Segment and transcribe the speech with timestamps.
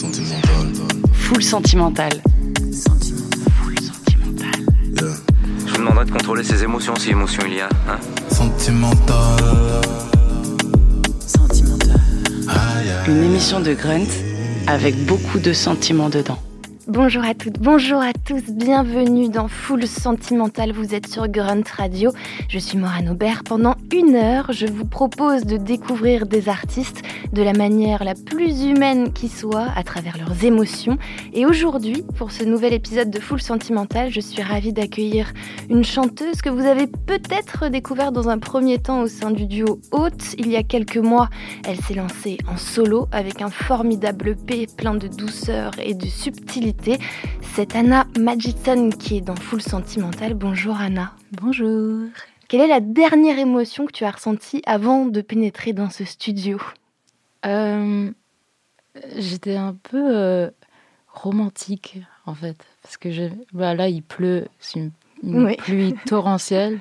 [0.00, 0.72] Sentimental.
[1.12, 2.10] Full sentimental.
[3.62, 4.60] Full sentimental.
[4.94, 5.14] Yeah.
[5.66, 7.68] Je vous demanderai de contrôler ses émotions si émotion il y a.
[7.86, 7.98] Hein
[8.30, 9.18] Sentimental.
[12.48, 12.90] Aïe.
[13.08, 14.08] Une émission de Grunt
[14.66, 16.38] avec beaucoup de sentiments dedans.
[16.90, 22.10] Bonjour à toutes, bonjour à tous, bienvenue dans Full Sentimental, vous êtes sur Grunt Radio,
[22.48, 23.44] je suis Morane Aubert.
[23.44, 27.02] Pendant une heure, je vous propose de découvrir des artistes
[27.32, 30.98] de la manière la plus humaine qui soit, à travers leurs émotions.
[31.32, 35.32] Et aujourd'hui, pour ce nouvel épisode de Full Sentimental, je suis ravie d'accueillir
[35.68, 39.80] une chanteuse que vous avez peut-être découvert dans un premier temps au sein du duo
[39.92, 40.34] Haute.
[40.38, 41.28] Il y a quelques mois,
[41.64, 46.79] elle s'est lancée en solo avec un formidable P plein de douceur et de subtilité.
[46.82, 50.34] C'est Anna Magidson qui est dans Full Sentimental.
[50.34, 51.12] Bonjour Anna.
[51.32, 52.08] Bonjour.
[52.48, 56.58] Quelle est la dernière émotion que tu as ressentie avant de pénétrer dans ce studio?
[57.46, 58.10] Euh,
[59.16, 60.50] J'étais un peu euh,
[61.12, 64.90] romantique en fait, parce que je, bah, là il pleut, c'est une,
[65.22, 65.56] une Oui.
[65.56, 66.80] pluie torrentielle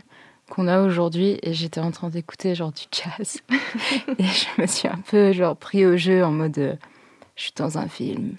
[0.49, 3.37] qu'on a aujourd'hui, et j'étais en train d'écouter genre du jazz,
[4.17, 6.75] et je me suis un peu genre pris au jeu en mode, euh,
[7.35, 8.35] je suis dans un film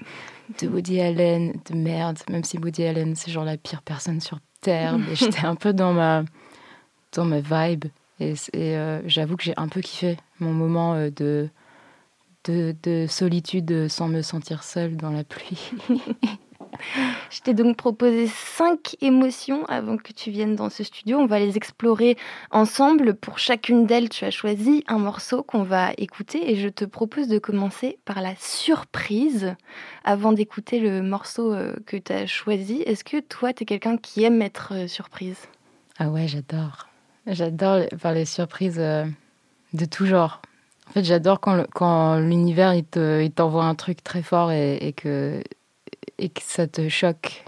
[0.61, 4.39] de Woody Allen, de merde, même si Woody Allen c'est genre la pire personne sur
[4.61, 6.25] terre, mais j'étais un peu dans ma
[7.12, 7.87] dans ma vibe,
[8.20, 11.48] et, euh, j'avoue que j'ai un peu kiffé mon moment euh, de
[12.45, 15.73] de, de solitude sans me sentir seule dans la pluie.
[17.31, 21.19] Je t'ai donc proposé cinq émotions avant que tu viennes dans ce studio.
[21.19, 22.17] On va les explorer
[22.51, 23.15] ensemble.
[23.15, 27.29] Pour chacune d'elles, tu as choisi un morceau qu'on va écouter et je te propose
[27.29, 29.55] de commencer par la surprise
[30.05, 32.83] avant d'écouter le morceau euh, que tu as choisi.
[32.83, 35.39] Est-ce que toi, tu es quelqu'un qui aime être euh, surprise?
[35.99, 36.89] Ah ouais, j'adore.
[37.27, 39.05] J'adore faire les surprises euh,
[39.75, 40.41] de tout genre.
[40.89, 45.41] En fait, j'adore quand, l'univers il te- il t'envoie un truc très fort et que,
[46.19, 47.45] et que ça te choque.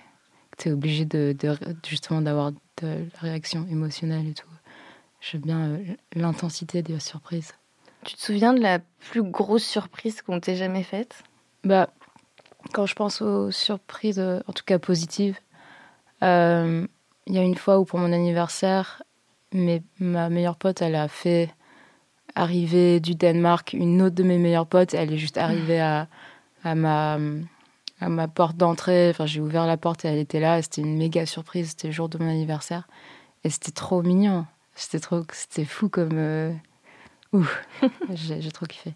[0.58, 4.46] Tu es obligé de, de- justement d'avoir de la réaction émotionnelle et tout.
[5.20, 7.52] J'aime bien euh, l'intensité de la surprise.
[8.04, 8.80] Tu te souviens de la
[9.10, 11.22] plus grosse surprise qu'on t'ait jamais faite?
[11.64, 11.90] Bah,
[12.72, 15.38] quand je pense aux surprises, euh, en tout cas positives,
[16.22, 16.86] euh,
[17.26, 19.02] il y a une fois où pour mon anniversaire,
[19.52, 21.54] mes- ma meilleure pote, elle a fait
[22.34, 24.94] arriver du Danemark une autre de mes meilleures potes.
[24.94, 26.08] Elle est juste arrivée à,
[26.64, 27.18] à ma
[28.02, 29.10] à ma porte d'entrée.
[29.10, 30.60] Enfin, j'ai ouvert la porte et elle était là.
[30.62, 31.70] C'était une méga surprise.
[31.70, 32.88] C'était le jour de mon anniversaire
[33.44, 34.46] et c'était trop mignon.
[34.74, 36.10] C'était trop, c'était fou comme.
[36.14, 36.52] euh,
[37.32, 37.46] Ouh,
[38.14, 38.94] j'ai j'ai trop kiffé.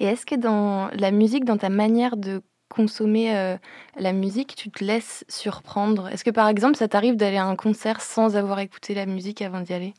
[0.00, 3.56] Et est-ce que dans la musique, dans ta manière de consommer euh,
[3.98, 6.08] la musique, tu te laisses surprendre?
[6.08, 9.42] Est-ce que par exemple, ça t'arrive d'aller à un concert sans avoir écouté la musique
[9.42, 9.94] avant d'y aller?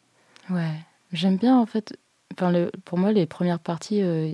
[0.50, 0.72] Ouais,
[1.14, 1.98] j'aime bien en fait.
[2.34, 4.34] Enfin, le, pour moi, les premières parties, euh,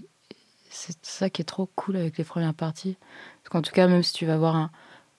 [0.76, 2.98] c'est ça qui est trop cool avec les premières parties.
[3.42, 4.72] Parce qu'en tout cas, même si tu vas voir un,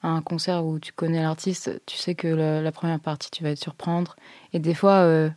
[0.03, 3.55] un concert où tu connais l'artiste, tu sais que la, la première partie, tu vas
[3.55, 4.17] te surprendre.
[4.53, 5.31] Et des fois, euh,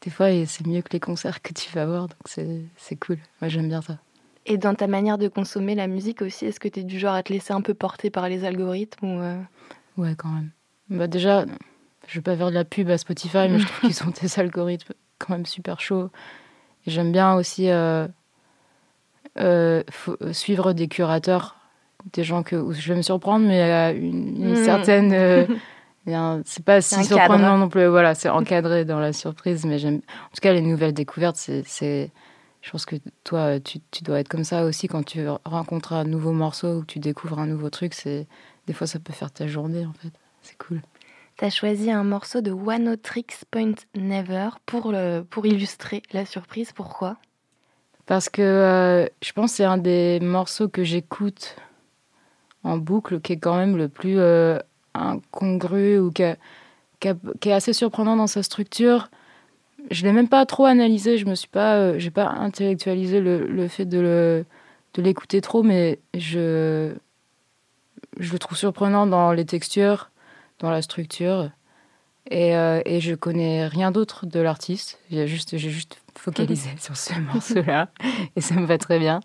[0.00, 3.18] des fois, c'est mieux que les concerts que tu vas voir, donc c'est c'est cool.
[3.40, 3.98] Moi, j'aime bien ça.
[4.46, 7.14] Et dans ta manière de consommer la musique aussi, est-ce que tu es du genre
[7.14, 9.40] à te laisser un peu porter par les algorithmes ou euh,
[9.98, 10.50] Ouais, quand même.
[10.88, 11.44] Bah déjà,
[12.06, 14.38] je vais pas faire de la pub à Spotify, mais je trouve qu'ils ont des
[14.38, 16.10] algorithmes quand même super chauds.
[16.86, 18.08] Et j'aime bien aussi euh,
[19.90, 21.56] faut- euh, suivre des curateurs,
[22.12, 24.64] des gens que où je vais me surprendre, mais à une, une Mhm.
[24.64, 25.12] certaine.
[25.12, 25.46] euh,
[26.06, 27.58] il y a un- c'est pas si surprenant cadre.
[27.58, 27.86] non plus.
[27.86, 29.96] Voilà, c'est encadré dans la surprise, mais j'aime.
[29.96, 32.10] En tout cas, les nouvelles découvertes, c'est.
[32.60, 36.02] Je pense que toi, tu, tu dois être comme ça aussi quand tu rencontres un
[36.04, 37.94] nouveau morceau ou que tu découvres un nouveau truc.
[37.94, 38.26] C'est
[38.66, 40.10] des fois, ça peut faire ta journée en fait.
[40.42, 40.82] C'est cool.
[41.38, 46.26] tu as choisi un morceau de One Tricks Point Never pour, le, pour illustrer la
[46.26, 47.16] surprise Pourquoi?
[48.08, 51.56] Parce que euh, je pense que c'est un des morceaux que j'écoute
[52.64, 54.58] en boucle qui est quand même le plus euh,
[54.94, 59.10] incongru ou qui, est assez surprenant dans sa structure.
[59.90, 63.68] Je l'ai même pas trop analysé, je me suis pas, euh, pas intellectualisé le, le
[63.68, 64.44] fait de le
[64.94, 66.94] de l'écouter trop, mais je
[68.18, 70.10] je le trouve surprenant dans les textures,
[70.60, 71.50] dans la structure.
[72.30, 74.98] Et, euh, et je connais rien d'autre de l'artiste.
[75.10, 77.88] J'ai juste, j'ai juste focalisé sur ce morceau-là.
[78.36, 79.20] Et ça me va très bien.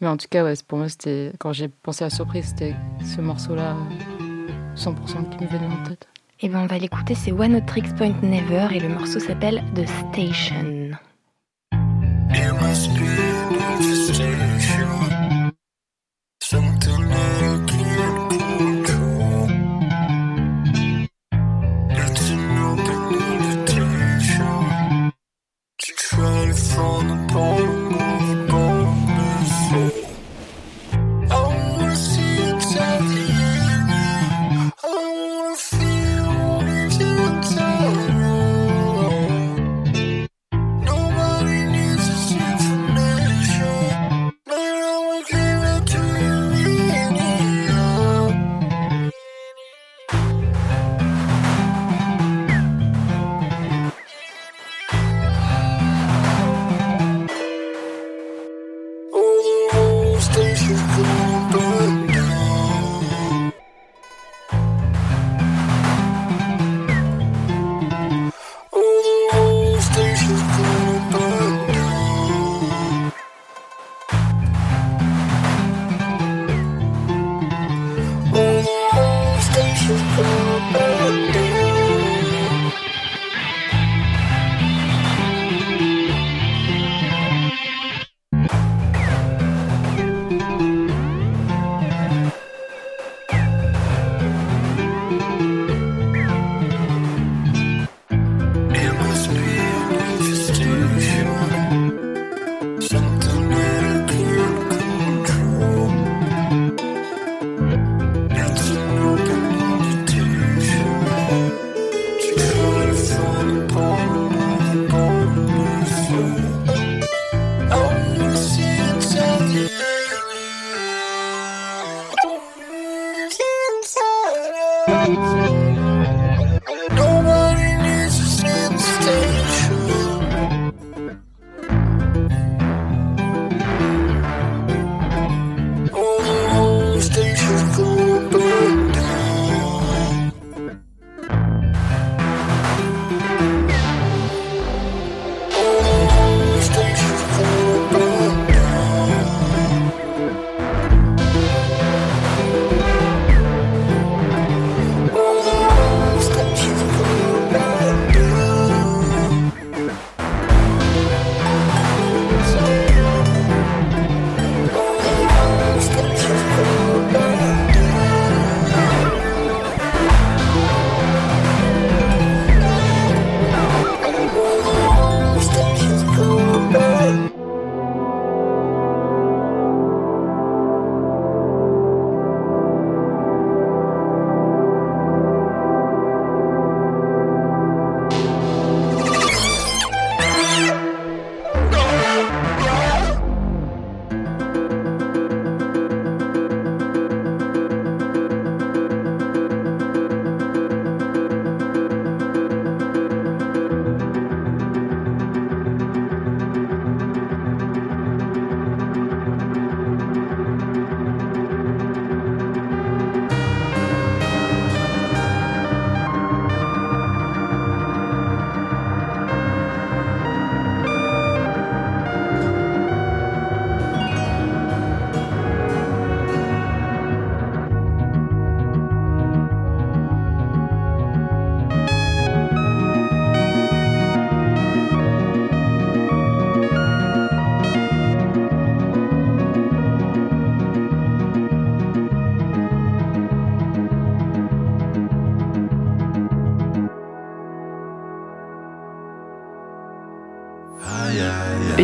[0.00, 2.74] Mais en tout cas, ouais, pour moi, c'était, quand j'ai pensé à surprise, c'était
[3.04, 3.76] ce morceau-là,
[4.20, 6.08] euh, 100% qui me venait en tête.
[6.40, 9.62] Eh ben on va l'écouter, c'est One Hot Tricks Point Never et le morceau s'appelle
[9.74, 10.90] The Station.
[12.30, 13.23] It must be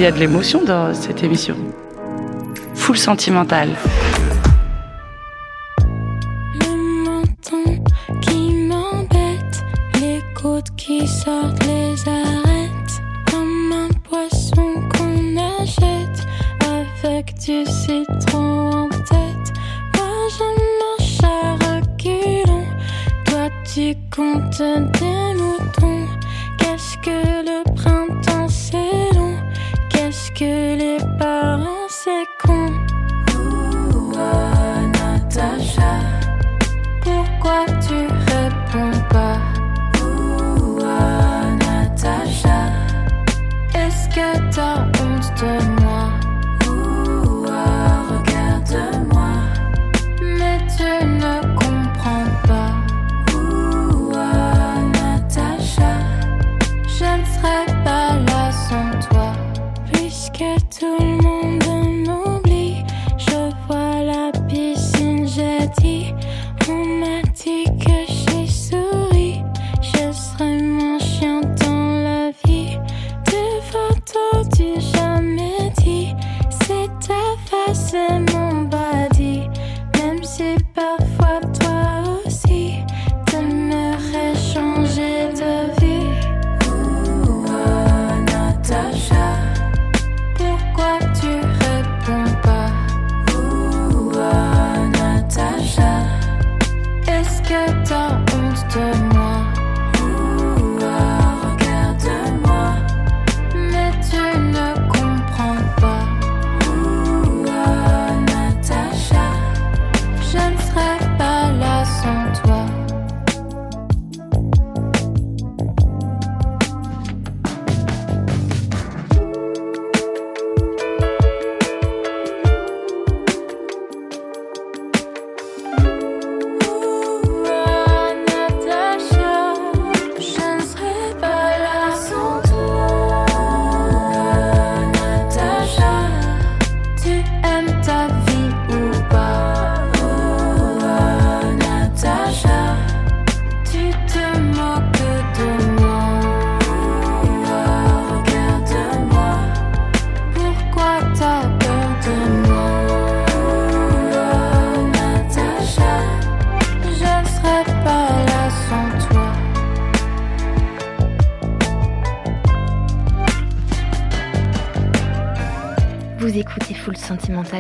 [0.01, 1.55] Il y a de l'émotion dans cette émission.
[2.75, 3.77] Full sentimentale.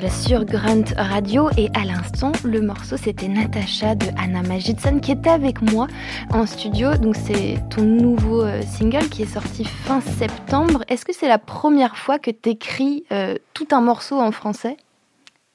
[0.08, 5.28] Sur Grunt Radio et à l'instant, le morceau c'était Natacha de Anna Majidson qui était
[5.28, 5.88] avec moi
[6.30, 6.96] en studio.
[6.96, 10.84] Donc c'est ton nouveau euh, single qui est sorti fin septembre.
[10.88, 13.04] Est-ce que c'est la première fois que tu écris
[13.52, 14.76] tout un morceau en français?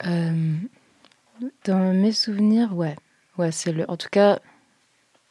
[0.06, 0.54] Euh,
[1.66, 2.96] Dans mes souvenirs, ouais.
[3.38, 3.90] Ouais, c'est le.
[3.90, 4.40] En tout cas,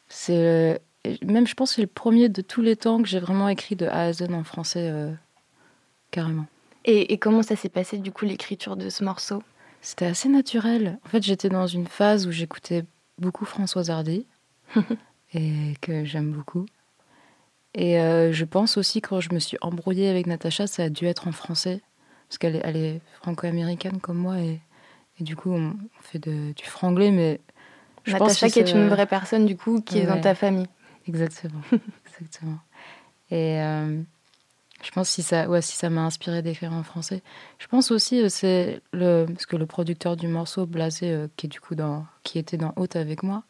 [0.09, 0.80] c'est.
[1.23, 3.87] Même, je pense c'est le premier de tous les temps que j'ai vraiment écrit de
[3.87, 5.12] A en français, euh,
[6.11, 6.47] carrément.
[6.84, 9.42] Et, et comment ça s'est passé du coup l'écriture de ce morceau?
[9.80, 10.98] C'était assez naturel.
[11.04, 12.84] En fait, j'étais dans une phase où j'écoutais
[13.18, 14.26] beaucoup Françoise Hardy,
[15.34, 16.66] et que j'aime beaucoup.
[17.74, 21.06] Et euh, je pense aussi, quand je me suis embrouillée avec Natacha, ça a dû
[21.06, 21.80] être en français,
[22.28, 24.60] parce qu'elle est, elle est franco-américaine comme moi, et,
[25.18, 27.40] et du coup, on fait de- du franglais, mais
[28.04, 30.68] je Natacha qui est une vraie personne du coup qui est dans ta famille.
[31.08, 31.60] Exactement,
[32.06, 32.58] exactement.
[33.30, 34.00] Et euh,
[34.84, 37.22] je pense si ça, ouais, si ça m'a inspiré d'écrire en français.
[37.58, 41.46] Je pense aussi euh, c'est le parce que le producteur du morceau Blasé, euh, qui
[41.46, 43.44] est du coup dans, qui était dans Haute avec moi,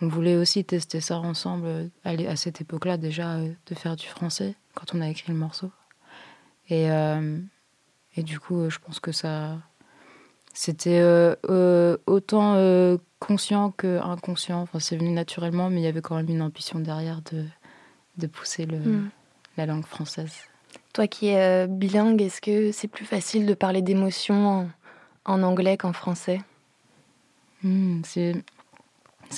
[0.00, 4.06] on voulait aussi tester ça ensemble euh, à, cette époque-là déjà euh, de faire du
[4.06, 5.70] français quand on a écrit le morceau.
[6.70, 6.88] Et
[8.14, 9.58] et du coup, je pense que ça,
[10.54, 11.02] c'était
[12.06, 14.60] autant conscient que inconscient.
[14.60, 17.44] Enfin, c'est venu naturellement, mais il y avait quand même une ambition derrière de,
[18.16, 19.10] de pousser le, Mm.
[19.56, 20.32] la langue française.
[20.92, 24.68] Toi qui es euh, bilingue, est-ce que c'est plus facile de parler d'émotions
[25.24, 26.40] en, en anglais qu'en français?
[27.62, 28.34] Mm, c'est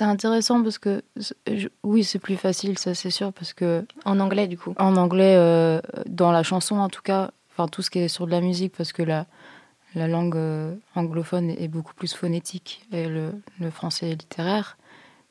[0.00, 4.48] intéressant parce que je- oui, c'est plus facile, ça c'est sûr, parce que En anglais
[4.48, 4.74] du coup?
[4.78, 8.26] en anglais, euh, dans la chanson en tout cas, enfin tout ce qui est sur
[8.26, 9.26] de la musique, parce que la,
[9.94, 13.30] la langue euh, anglophone est, est beaucoup plus phonétique et le,
[13.60, 14.76] le français est littéraire.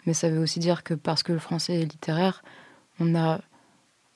[0.06, 2.44] Mais ça veut aussi dire que parce que le français est littéraire,
[3.02, 3.42] on a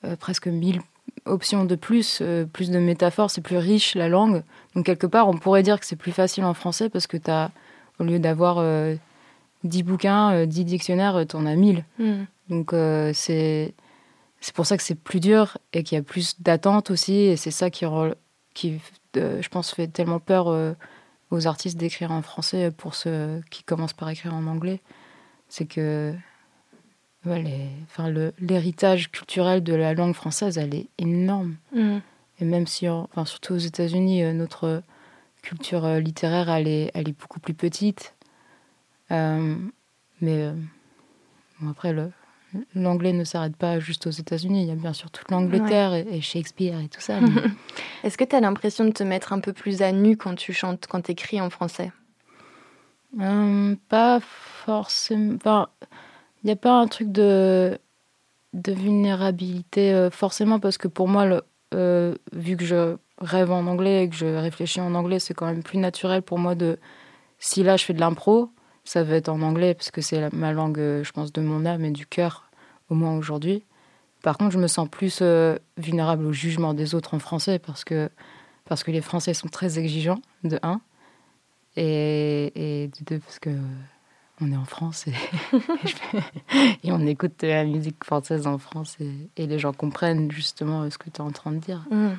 [0.04, 0.80] euh, presque mille
[1.24, 4.42] options de plus, euh, plus de métaphores, c'est plus riche la langue.
[4.74, 7.30] Donc quelque part, on pourrait dire que c'est plus facile en français parce que tu
[7.30, 7.50] as,
[7.98, 8.94] au lieu d'avoir euh,
[9.64, 11.84] 10 bouquins, euh, 10 dictionnaires, tu en as 1000.
[11.98, 12.24] Mm.
[12.48, 13.74] Donc euh, c'est
[14.40, 17.36] c'est pour ça que c'est plus dur et qu'il y a plus d'attentes aussi et
[17.36, 17.84] c'est ça qui
[18.54, 18.80] qui
[19.16, 20.74] euh, je pense fait tellement peur euh,
[21.30, 24.80] aux artistes d'écrire en français pour ceux qui commencent par écrire en anglais
[25.48, 26.14] c'est que
[27.26, 28.08] ouais, les- enfin,
[28.40, 31.98] l'héritage culturel de la langue française elle est énorme Mm.
[32.40, 34.82] et même si en- enfin surtout aux États-Unis euh, notre
[35.42, 38.14] culture euh, littéraire elle est elle est beaucoup plus petite
[39.10, 39.54] Euh,
[40.20, 40.52] mais euh,
[41.60, 41.94] bon, après
[42.74, 46.06] l'anglais ne s'arrête pas juste aux États-Unis il y a bien sûr toute l'Angleterre et,
[46.10, 47.42] et Shakespeare et tout ça mais-
[48.04, 50.52] Est-ce que tu as l'impression de te mettre un peu plus à nu quand tu
[50.52, 51.90] chantes, quand tu écris en français?
[53.20, 55.34] Euh, pas forcément.
[55.36, 55.68] Enfin,
[56.42, 57.78] il n'y a pas un truc de,
[58.52, 61.42] de vulnérabilité euh, forcément parce que pour moi,
[61.74, 65.46] euh, vu que je rêve en anglais et que je réfléchis en anglais, c'est quand
[65.46, 66.78] même plus naturel pour moi de.
[67.38, 68.50] Si là je fais de l'impro,
[68.84, 71.66] ça va être en anglais parce que c'est ma langue, euh, je pense, de mon
[71.66, 72.50] âme et du cœur,
[72.88, 73.64] au moins aujourd'hui.
[74.22, 75.22] Par contre, je me sens plus
[75.76, 78.10] vulnérable au jugement des autres en français parce que,
[78.64, 80.80] parce que les Français sont très exigeants, de un.
[81.76, 83.50] Et, et de deux, parce que
[84.40, 85.06] on est en France
[86.84, 90.98] et, on écoute la musique française en France et, et les gens comprennent justement ce
[90.98, 91.84] que tu es en train de dire.
[91.90, 92.14] Mm.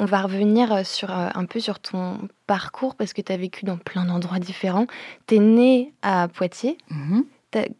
[0.00, 3.36] On va revenir euh, sur, euh, un peu sur ton parcours parce que tu as
[3.36, 4.86] vécu dans plein d'endroits différents.
[5.26, 6.78] Tu es né à Poitiers.
[6.88, 7.24] Mhm.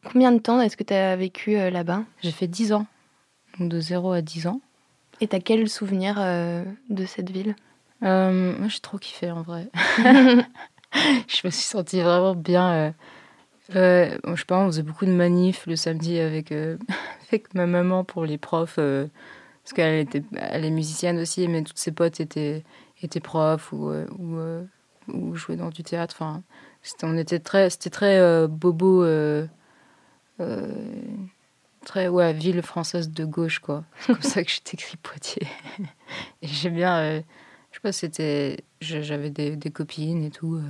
[0.04, 2.02] Combien de temps est-ce que tu as vécu euh, là-bas?
[2.22, 2.86] J'ai fait 10 ans,
[3.58, 4.60] donc de 0 à 10 ans.
[5.22, 7.54] Et tu as quel souvenir de cette ville?
[8.02, 9.68] Euh, moi, j'ai trop kiffé en vrai.
[11.28, 12.72] je me suis sentie vraiment bien.
[12.72, 12.90] euh,
[13.76, 16.76] euh, bon, je sais pas, on faisait beaucoup de manifs le samedi avec, euh,
[17.28, 18.76] avec ma maman pour les profs.
[18.76, 22.64] parce qu'elle était, elle est musicienne aussi, mais toutes ses potes étaient,
[23.02, 24.38] étaient profs ou, ou,
[25.12, 26.16] ou jouaient dans du théâtre.
[26.18, 26.42] Enfin,
[26.82, 29.04] c'était, on était très, c'était très bobo,
[31.84, 33.84] très ouais, ville française de gauche, quoi.
[34.00, 35.46] C'est comme ça que j'ai écrit Poitiers.
[36.42, 37.22] Et j'ai bien.
[37.70, 38.58] Je sais pas, c'était.
[38.80, 40.56] J'avais des, des copines et tout.
[40.56, 40.62] euh,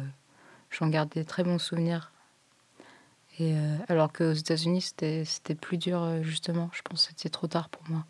[0.70, 2.12] J'en garde des très bons souvenirs.
[3.38, 6.68] Et euh, alors qu'aux États-Unis, c'était plus dur, euh, justement.
[6.72, 8.04] Je pense que c'était trop tard pour moi.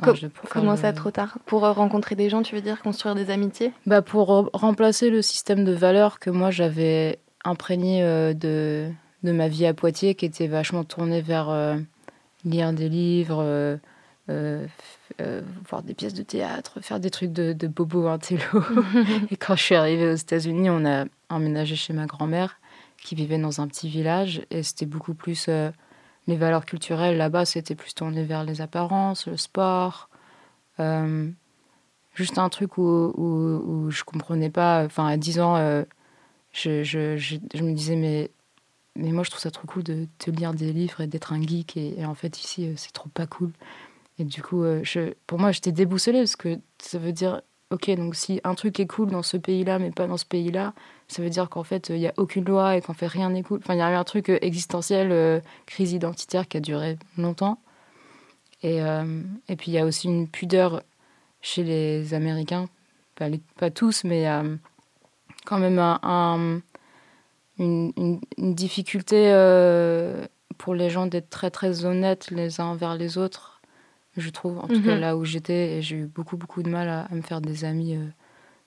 [0.00, 1.38] Enfin, Co- je- pour faire Comment le- ça, trop tard?
[1.46, 3.72] Pour rencontrer des gens, tu veux dire Construire des amitiés?
[3.86, 8.02] Bah Pour re- remplacer le système de valeurs que moi j'avais imprégné
[8.34, 8.90] de,
[9.22, 11.76] de ma vie à Poitiers, qui était vachement tourné vers euh,
[12.44, 13.76] lire des livres, euh,
[14.30, 14.66] euh,
[15.20, 18.42] euh, voir des pièces de théâtre, faire des trucs de, de bobo intello.
[19.30, 22.58] Et quand je suis arrivée aux États-Unis, on a emménagé chez ma grand-mère
[23.02, 25.70] qui vivait dans un petit village et c'était beaucoup plus euh,
[26.26, 30.08] les valeurs culturelles là-bas, c'était plus tourné vers les apparences, le sport.
[32.14, 34.84] juste un truc où, où, où je comprenais pas.
[34.86, 35.84] Enfin, à 10 ans,
[36.52, 38.30] je, je, je, je me disais, mais,
[38.96, 41.76] mais moi, je trouve ça trop cool de, lire des livres et d'être un geek.
[41.76, 43.52] Et, et en fait, ici, c'est trop pas cool.
[44.18, 44.82] Et du coup, euh,
[45.26, 48.86] pour moi, j'étais déboussolée parce que ça veut dire ok, donc si un truc est
[48.86, 50.74] cool dans ce pays-là, mais pas dans ce pays-là,
[51.08, 53.42] ça veut dire qu'en fait, il n'y a aucune loi et qu'en fait, rien n'est
[53.42, 53.58] cool.
[53.58, 56.96] Enfin, il y a eu un truc euh, existentiel, euh, crise identitaire qui a duré
[57.18, 57.58] longtemps.
[58.62, 60.82] Et, euh, et puis, il y a aussi une pudeur
[61.42, 62.68] chez les Américains,
[63.16, 64.26] pas, tous, mais
[65.44, 66.60] quand même un, un-
[67.58, 70.26] une, une- difficulté euh,
[70.58, 73.53] pour les gens d'être très, très honnêtes les uns envers les autres,
[74.16, 74.58] je trouve.
[74.58, 75.00] En tout cas, Mhm.
[75.00, 77.96] là où j'étais, j'ai eu beaucoup, beaucoup de mal à, à me faire des amis
[77.96, 78.06] euh,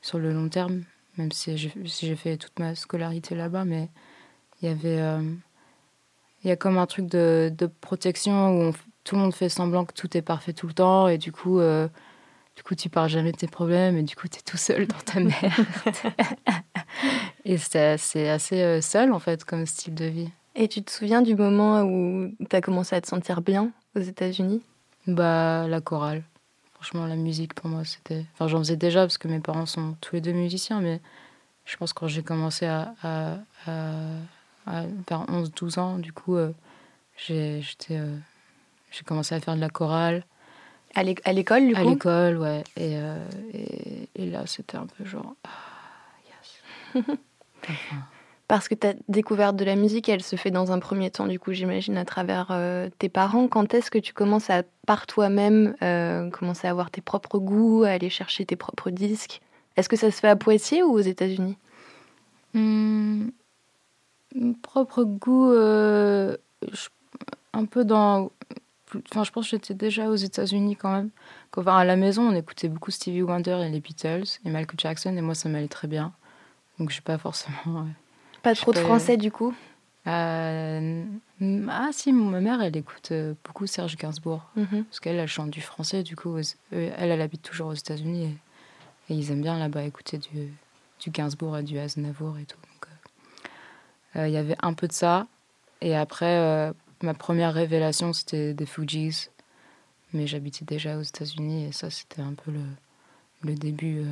[0.01, 0.83] sur le long terme,
[1.17, 3.89] même si j'ai si fait toute ma scolarité là-bas, mais
[4.61, 4.99] il y avait...
[5.01, 5.21] euh,
[6.43, 9.49] il y a comme un truc de, de protection où on tout le monde fait
[9.49, 11.87] semblant que tout est parfait tout le temps et du coup, euh,
[12.55, 14.85] du coup tu parles jamais de tes problèmes et du coup tu es tout seul
[14.85, 15.51] dans ta merde.
[17.45, 20.29] et c'est c'est assez euh, seul en fait comme style de vie.
[20.55, 23.99] Et tu te souviens du moment où tu as commencé à te sentir bien aux
[24.01, 24.61] États-Unis?
[25.07, 26.23] Bah la chorale.
[26.73, 28.25] Franchement la musique pour moi c'était...
[28.33, 31.01] Enfin j'en faisais déjà parce que mes parents sont tous les deux musiciens mais
[31.65, 33.91] je pense que quand j'ai commencé à, à, à,
[34.67, 36.51] à vers 11-12 ans du coup euh,
[37.17, 38.15] j'ai j'étais, euh,
[38.91, 40.23] j'ai commencé à faire de la chorale.
[40.93, 41.89] À l'é- à l'école, du À coup?
[41.89, 42.63] l'école, ouais.
[42.75, 45.35] Et, euh, et, et là, c'était un peu genre.
[45.43, 45.49] Ah,
[46.95, 47.03] yes.
[47.69, 47.75] Enfin,
[48.47, 51.37] Parce que ta découverte de la musique, elle se fait dans un premier temps, du
[51.37, 53.49] coup, j'imagine, à travers euh, tes parents.
[53.49, 57.83] Quand est-ce que tu commences à, par toi-même, euh, commencer à avoir tes propres goûts,
[57.83, 59.41] à aller chercher tes propres disques?
[59.75, 61.57] Est-ce que ça se fait à Poitiers ou aux États-Unis?
[62.53, 63.31] Mon
[64.61, 66.37] propre goût, euh,
[67.51, 68.31] un peu dans.
[69.11, 71.09] Enfin, je pense que j'étais déjà aux États-Unis quand même.
[71.51, 74.79] Quand, enfin, à la maison, on écoutait beaucoup Stevie Wonder et les Beatles et Michael
[74.79, 76.13] Jackson, et moi, ça m'allait très bien.
[76.79, 77.85] Donc, je suis pas forcément.
[78.43, 79.53] Pas trop de français, du coup
[80.07, 81.03] Euh,
[81.69, 84.41] ah, si, ma mère, elle écoute euh, beaucoup Serge Gainsbourg.
[84.55, 84.85] Mhm.
[84.85, 88.23] Parce qu'elle, elle chante du français, du coup, euh, elle, elle habite toujours aux États-Unis
[89.09, 90.53] et, et ils aiment bien là-bas écouter du,
[91.01, 92.57] du Gainsbourg et du Aznavour et tout.
[94.15, 95.27] Euh, il y avait un peu de ça.
[95.81, 96.73] Et après, euh,
[97.03, 99.29] ma première révélation, c'était des Fugees.
[100.13, 102.61] Mais j'habitais déjà aux États-Unis et ça, c'était un peu le,
[103.43, 104.03] le début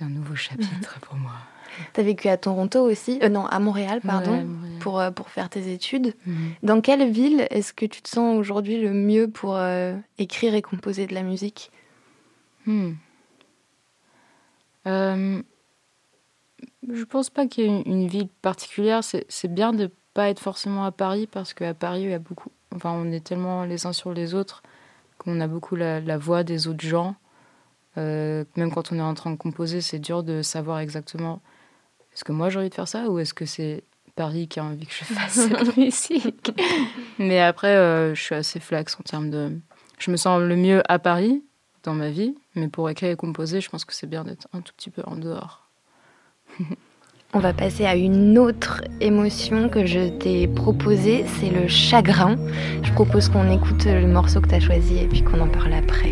[0.00, 1.32] euh, d'un nouveau chapitre pour moi.
[1.92, 4.78] T'as vécu à Toronto aussi Euh, Non, à Montréal, pardon, Ouais, Montréal.
[4.80, 6.14] pour, euh, pour faire tes études.
[6.26, 6.50] Mhm.
[6.62, 10.62] Dans quelle ville est-ce que tu te sens aujourd'hui le mieux pour euh, écrire et
[10.62, 11.70] composer de la musique?
[12.66, 12.92] Hmm.
[16.90, 19.04] Je pense pas qu'il y ait une, ville particulière.
[19.04, 22.18] C'est c'est bien de pas être forcément à Paris parce qu'à Paris, il y a
[22.18, 22.50] beaucoup.
[22.74, 24.62] Enfin, on est tellement les uns sur les autres
[25.18, 27.16] qu'on a beaucoup la, la voix des autres gens.
[27.96, 31.40] Euh, même quand on est en train de composer, c'est dur de savoir exactement
[32.18, 33.84] est-ce que moi j'ai envie de faire ça ou est-ce que c'est
[34.16, 36.50] Paris qui a envie que je fasse cette musique?
[37.20, 39.52] Mais après, euh, je suis assez flax en termes de.
[40.00, 41.44] Je me sens le mieux à Paris
[41.84, 44.62] dans ma vie, mais pour écrire et composer, je pense que c'est bien d'être un
[44.62, 45.68] tout petit peu en dehors.
[47.34, 52.36] On va passer à une autre émotion que je t'ai proposée, c'est le chagrin.
[52.82, 55.74] Je propose qu'on écoute le morceau que tu as choisi et puis qu'on en parle
[55.74, 56.10] après.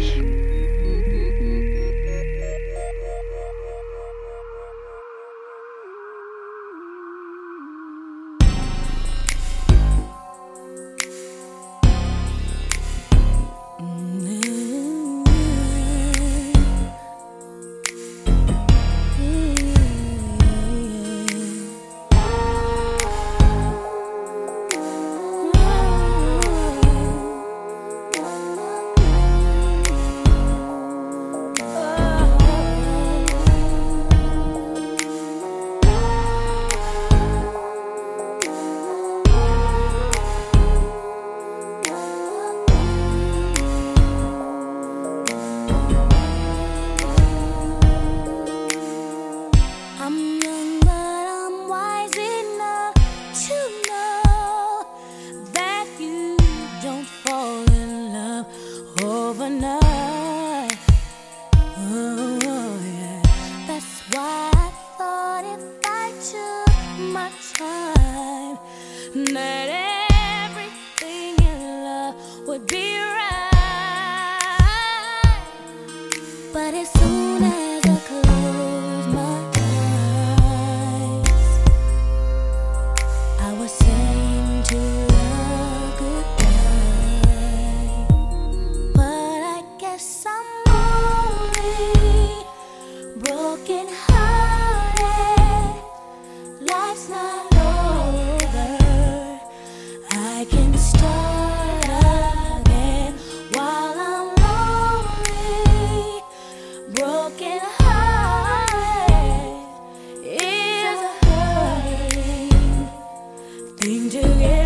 [113.86, 114.65] 인증해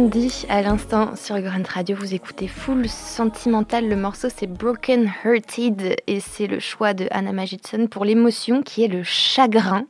[0.00, 3.86] a Brandy à l'instant sur Grunt Radio, vous écoutez Full Sentimental.
[3.86, 8.82] Le morceau c'est Broken Hearted et c'est le choix de Anna Magidson pour l'émotion qui
[8.82, 9.84] est le chagrin.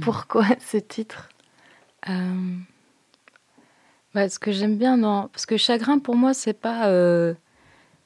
[0.00, 1.28] Pourquoi ce titre?
[2.08, 2.54] Euh,
[4.14, 5.28] bah, ce que j'aime bien dans...
[5.28, 6.88] Parce que chagrin, pour moi, c'est pas...
[6.88, 7.34] euh,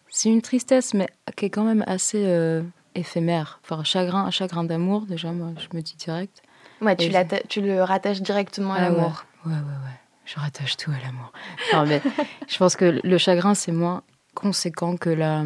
[0.09, 2.63] C'est une tristesse, mais qui est quand même assez euh,
[2.97, 3.61] éphémère.
[3.63, 6.43] Enfin, chagrin, un chagrin d'amour, déjà, moi, je me dis direct.
[6.83, 7.09] Ouais, tu,
[7.49, 8.97] tu le rattaches directement à Ah ouais.
[8.97, 9.25] l'amour.
[9.47, 10.01] Ouais, ouais, ouais.
[10.27, 11.33] Je rattache tout à l'amour.
[11.73, 12.01] Non, mais
[12.49, 14.03] je pense que le chagrin, c'est moins
[14.35, 15.45] conséquent que la,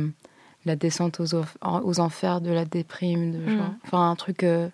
[0.65, 3.33] la descente aux, of- aux enfers de la déprime.
[3.33, 3.69] De genre.
[3.71, 3.79] Mm.
[3.85, 4.69] Enfin, un truc euh,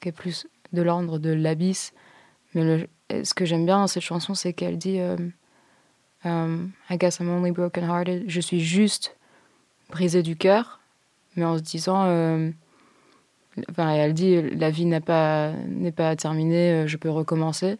[0.00, 1.92] qui est plus de l'ordre de l'abysse.
[2.54, 5.16] Mais le- et ce que j'aime bien dans cette chanson, c'est qu'elle dit euh,
[6.24, 8.24] um, I guess I'm only broken hearted.
[8.28, 9.16] Je suis juste
[9.90, 10.80] brisée du cœur,
[11.36, 12.04] mais en se disant.
[12.06, 12.50] euh,
[13.70, 17.76] Enfin, elle dit la vie n'a pas n'est pas terminée, euh, je peux recommencer.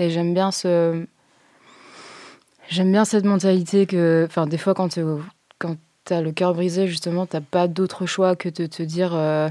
[0.00, 1.06] Et j'aime bien ce
[2.68, 5.20] j'aime bien cette mentalité que enfin des fois quand au-
[5.58, 9.48] quand t'as le cœur brisé justement t'as pas d'autre choix que de te dire euh,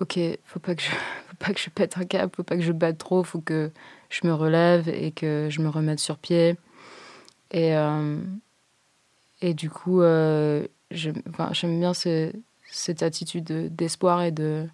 [0.00, 0.88] ok faut pas que je
[1.28, 3.70] faut pas que je pète un câble faut pas que je batte trop faut que
[4.08, 6.56] je me relève et que je me remette sur pied.
[7.50, 8.18] Et euh,
[9.42, 11.22] et du coup euh, j'aime
[11.78, 12.32] bien ce-
[12.70, 14.66] cette attitude de- d'espoir et de,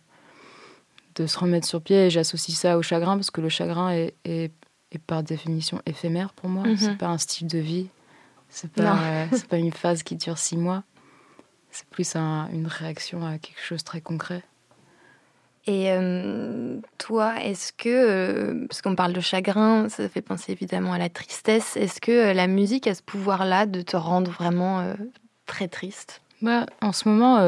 [1.15, 2.07] de se remettre sur pied.
[2.07, 4.53] Et j'associe ça au chagrin parce que le chagrin est, est,
[4.93, 6.65] est par définition éphémère pour moi.
[6.65, 6.77] Mhm.
[6.77, 7.89] C'est pas un style de vie.
[8.49, 10.83] C'est pas, euh, c'est pas une phase qui dure six mois.
[11.71, 14.43] C'est plus un- une réaction à quelque chose de très concret.
[15.67, 20.93] Et euh, toi, est-ce que, euh, parce qu'on parle de chagrin, ça fait penser évidemment
[20.93, 24.93] à la tristesse, est-ce que la musique a ce pouvoir-là de te rendre vraiment
[25.47, 26.21] très triste?
[26.43, 27.39] Bah, en ce moment,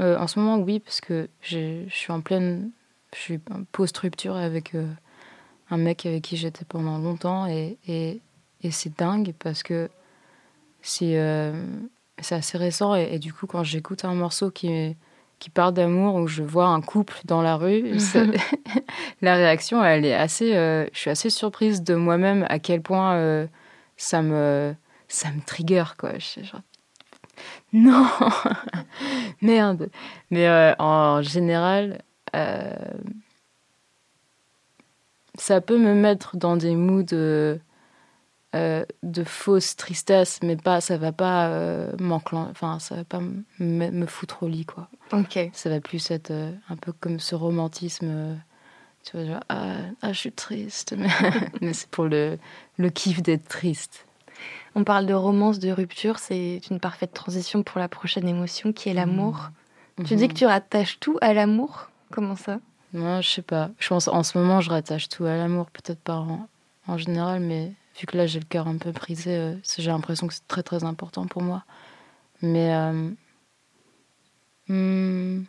[0.00, 2.70] euh, en ce moment, oui, parce que je suis en pleine,
[3.14, 3.40] je suis
[3.72, 4.88] post-rupture avec euh,
[5.70, 8.20] un mec avec qui j'étais pendant longtemps et, et,
[8.62, 9.88] et c'est dingue parce que
[10.82, 11.64] c'est euh,
[12.18, 14.96] assez récent et, et du coup quand j'écoute un morceau qui
[15.40, 17.98] qui parle d'amour ou je vois un couple dans la rue,
[19.22, 23.46] la réaction elle est assez, euh, je suis assez surprise de moi-même à quel point
[23.96, 24.74] ça me
[25.06, 26.14] ça me trigger quoi.
[26.14, 26.62] Je suis genre
[27.72, 28.06] non
[29.42, 29.90] Merde
[30.30, 32.02] Mais euh, en général,
[32.34, 32.74] euh,
[35.36, 37.58] ça peut me mettre dans des moods euh,
[38.54, 41.50] euh, de fausse tristesse, mais pas, ça va pas
[42.00, 44.88] enfin, ça va pas me, me foutre au lit, quoi.
[45.12, 45.38] Ok.
[45.52, 46.32] Ça va plus être
[46.68, 48.36] un peu comme ce romantisme,
[49.02, 51.08] tu vois, genre, ah, ah, je suis triste, mais,
[51.60, 52.38] mais c'est pour le,
[52.76, 54.06] le kiff d'être triste.
[54.74, 58.88] On parle de romance, de rupture, c'est une parfaite transition pour la prochaine émotion qui
[58.88, 59.50] est l'amour.
[60.04, 61.90] Tu dis que tu rattaches tout à l'amour?
[62.10, 62.58] Comment ça?
[62.92, 63.70] Moi, je sais pas.
[63.78, 66.48] Je pense en ce moment, je rattache tout à l'amour, peut-être pas en,
[66.88, 70.26] en général, mais vu que là, j'ai le cœur un peu brisé, euh, j'ai l'impression
[70.26, 71.64] que c'est très très important pour moi.
[72.42, 73.10] Mais euh,
[74.68, 75.44] hmm,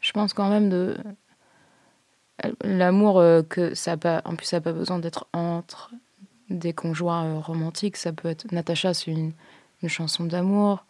[0.00, 0.96] je pense quand même de
[2.62, 4.22] l'amour euh, que ça a pas.
[4.24, 5.90] En plus, ça n'a pas besoin d'être entre
[6.50, 7.96] des conjoints euh, romantiques.
[7.96, 9.32] Ça peut être Natacha, c'est une,
[9.82, 10.84] une chanson d'amour.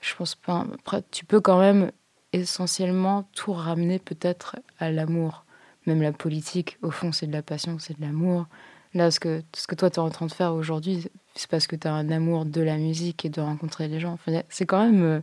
[0.00, 0.66] Je pense pas.
[0.74, 1.90] Après, tu peux quand même
[2.32, 5.44] essentiellement tout ramener peut-être à l'amour.
[5.86, 8.46] Même la politique, au fond, c'est de la passion, c'est de l'amour.
[8.94, 11.66] Là, ce que, ce que toi, tu es en train de faire aujourd'hui, c'est parce
[11.66, 14.18] que tu as un amour de la musique et de rencontrer les gens.
[14.48, 15.20] C'est quand même euh,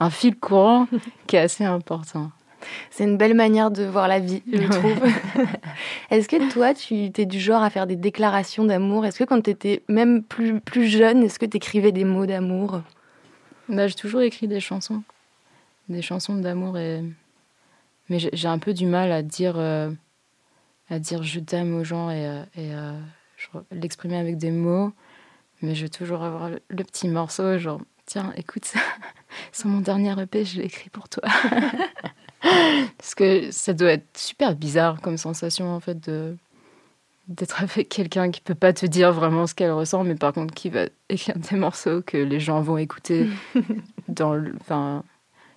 [0.00, 0.86] un fil courant
[1.26, 2.30] qui est assez important.
[2.90, 5.00] C'est une belle manière de voir la vie, je trouve.
[6.10, 9.04] Est-ce que toi, tu es du genre à faire des déclarations d'amour?
[9.06, 12.26] Est-ce que quand tu étais même plus, plus jeune, est-ce que tu écrivais des mots
[12.26, 12.82] d'amour?
[13.68, 15.02] Bah, j'ai toujours écrit des chansons,
[15.88, 17.02] des chansons d'amour, et...
[18.08, 19.90] mais j'ai un peu du mal à dire, euh,
[20.90, 22.92] à dire je t'aime aux gens et, euh, et euh,
[23.72, 24.92] l'exprimer avec des mots,
[25.62, 28.80] mais je vais toujours avoir le, le petit morceau, genre tiens, écoute ça,
[29.52, 31.22] c'est mon dernier EP, je l'ai écrit pour toi.
[32.98, 36.36] Parce que ça doit être super bizarre comme sensation en fait de
[37.28, 40.52] d'être avec quelqu'un qui peut pas te dire vraiment ce qu'elle ressent, mais par contre
[40.52, 43.28] qui va écrire des morceaux que les gens vont écouter
[44.08, 45.02] dans enfin,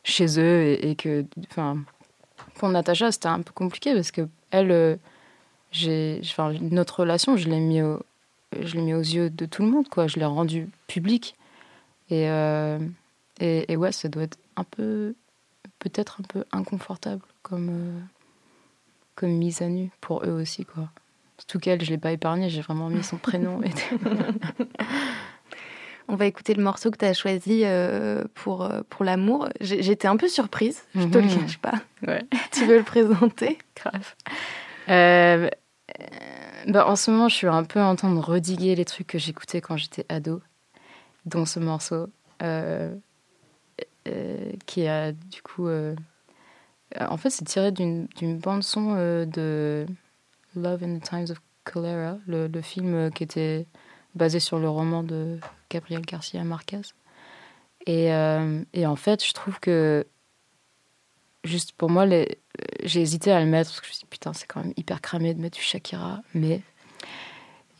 [0.04, 1.78] chez eux et, et que, enfin,
[2.56, 4.96] pour Natacha c'était un peu compliqué parce que elle, euh,
[5.72, 8.02] j'ai, enfin, notre relation, je l'ai mis au,
[8.60, 10.08] je l'ai mis aux yeux de tout le monde, quoi.
[10.08, 11.36] Je l'ai rendu public
[12.10, 12.80] et, euh,
[13.40, 15.16] et, et ouais, ça doit être un peu,
[15.90, 18.00] peut-être un peu inconfortable comme, euh,
[19.16, 20.90] comme mise à nu pour eux aussi, quoi.
[21.38, 23.62] Surtout qu'elle, je l'ai pas épargnée, j'ai vraiment mis son prénom.
[23.64, 23.70] Et...
[26.10, 29.50] On va écouter le morceau que tu as choisi euh, pour, euh, pour l'amour.
[29.60, 31.42] J'étais un peu surprise, je te le Mhm.
[31.42, 31.82] cache pas.
[32.08, 32.24] Ouais.
[32.54, 33.58] Tu veux le présenter?
[33.76, 34.16] Grave.
[34.88, 35.50] Euh,
[36.68, 39.18] bah, en ce moment, je suis un peu en train de rediguer les trucs que
[39.20, 40.42] j'écoutais quand j'étais ado,
[41.26, 42.08] dont ce morceau,
[42.42, 42.96] euh,
[44.66, 45.68] qui a du coup.
[46.96, 48.08] euh, en fait, c'est tiré d'une
[48.40, 49.86] bande-son euh, de
[50.56, 53.66] Love in the Times of Cholera, le, film euh, qui était
[54.16, 55.40] basé sur le roman de
[55.70, 56.82] Gabriel Garcia Marquez.
[57.86, 60.06] Et, euh, en fait, je trouve que
[61.44, 62.06] juste pour moi,
[62.84, 64.74] j'ai hésité à le mettre parce que je me suis dit, putain, c'est quand même
[64.78, 66.62] hyper cramé de mettre du Shakira, mais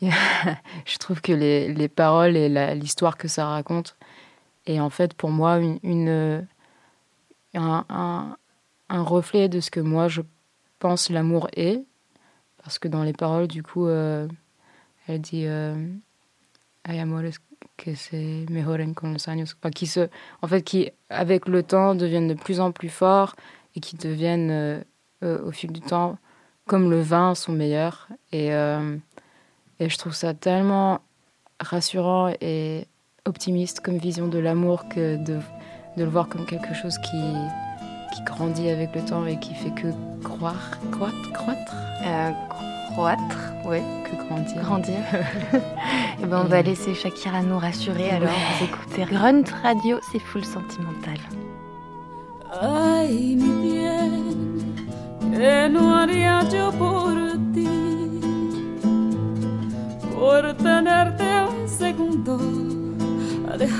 [0.00, 3.97] je trouve que les, les paroles et l'histoire que ça raconte
[4.68, 6.46] est en fait pour moi une, une-
[7.54, 10.22] un, un- reflet de ce que moi je
[10.78, 11.84] pense l'amour est.
[12.62, 14.28] Parce que dans les paroles, du coup, euh,
[15.06, 15.74] elle dit euh,
[16.84, 17.02] Hay
[17.76, 18.16] que se
[18.50, 19.54] mejoren con los años.
[19.74, 20.08] Qui se,
[20.42, 23.34] en fait, qui, avec le temps, deviennent de plus en plus forts
[23.74, 24.80] et qui deviennent euh,
[25.22, 26.18] euh, au fil du temps
[26.66, 28.96] comme le vin sont meilleurs et, euh,
[29.80, 31.00] et je trouve ça tellement
[31.60, 32.86] rassurant et
[33.26, 35.34] optimiste comme vision de l'amour que de,
[35.96, 37.20] de le voir comme quelque chose qui,
[38.14, 39.88] qui grandit avec le temps et qui fait que
[40.24, 41.74] croire croître croître
[42.06, 42.30] Euh,
[42.92, 44.94] Croître, ouais, que grandir grandir.
[46.22, 48.30] Et ben, on va laisser Shakira nous rassurer alors.
[48.58, 51.18] Vous écoutez Grunt Radio, c'est full sentimental.
[52.60, 54.10] Ay, mi bien,
[55.20, 57.07] que no haría yo por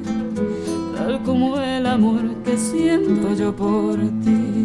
[1.25, 4.60] como el amor que siento yo por ti.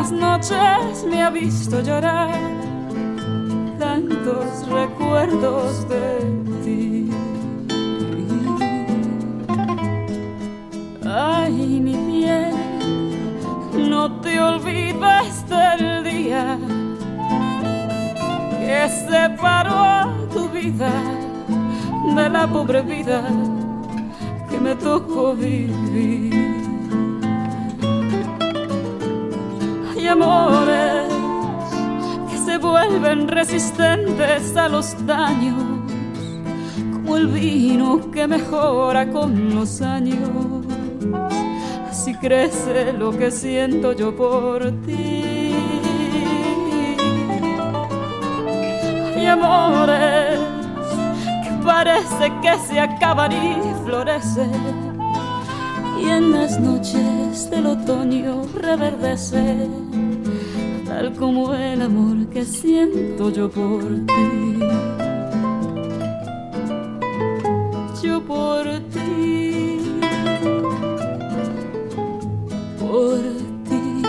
[0.00, 2.32] Las noches me ha visto llorar
[3.78, 6.06] tantos recuerdos de
[6.64, 7.10] ti.
[11.04, 12.54] Ay, mi bien,
[13.90, 16.58] no te olvides del día
[18.58, 20.92] que separó tu vida
[22.16, 23.22] de la pobre vida
[24.48, 26.59] que me tocó vivir.
[30.10, 31.08] Amores
[32.30, 35.62] que se vuelven resistentes a los daños,
[36.92, 40.66] como el vino que mejora con los años.
[41.88, 45.54] Así crece lo que siento yo por ti.
[49.16, 50.50] Hay amores
[51.64, 54.50] parece que se acaban y florecen.
[56.00, 59.68] Y en las noches del otoño reverdece,
[61.00, 64.60] tal como el amor que siento yo por ti.
[68.02, 69.78] Yo por ti,
[72.78, 73.20] por
[73.66, 74.02] ti,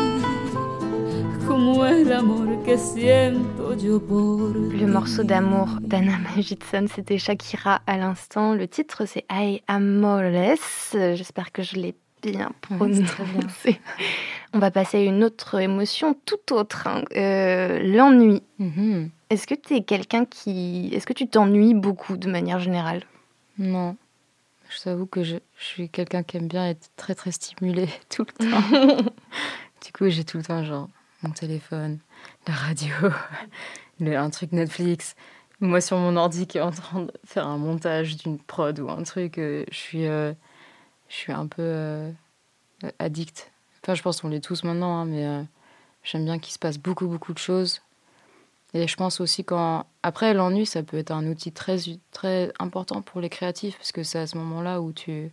[1.47, 4.53] como el amor que siento yo por.
[4.73, 8.53] Le morceau d'amour d'Anna Magidson, c'était Shakira à l'instant.
[8.53, 10.91] Le titre, c'est I Amores.
[10.91, 13.79] J'espère que je l'ai bien prononcé.
[14.53, 17.03] On va passer à une autre émotion tout autre, hein.
[17.15, 18.43] Euh, l'ennui.
[18.59, 19.09] Mhm.
[19.29, 20.89] Est-ce que tu es quelqu'un qui...
[20.93, 23.03] Est-ce que tu t'ennuies beaucoup de manière générale?
[23.57, 23.95] Non.
[24.69, 28.25] Je t'avoue que je, je suis quelqu'un qui aime bien être très très stimulé tout
[28.39, 29.03] le temps.
[29.85, 30.89] du coup, j'ai tout le temps genre
[31.23, 31.99] mon téléphone,
[32.47, 32.93] la radio,
[33.99, 35.15] le- un truc Netflix.
[35.59, 38.89] Moi sur mon ordi qui est en train de faire un montage d'une prod ou
[38.89, 40.33] un truc, euh, je suis euh,
[41.11, 42.11] je suis un peu euh,
[42.99, 43.51] addict.
[43.83, 45.43] Enfin, je pense qu'on l'est tous maintenant, hein, mais euh,
[46.03, 47.81] j'aime bien qu'il se passe beaucoup beaucoup de choses.
[48.73, 51.77] Et je pense aussi quand après l'ennui, ça peut être un outil très
[52.11, 55.31] très important pour les créatifs parce que c'est à ce moment-là où tu